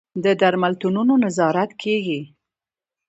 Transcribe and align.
د 0.23 0.25
درملتونونو 0.41 1.13
نظارت 1.23 1.71
کیږي؟ 1.81 2.21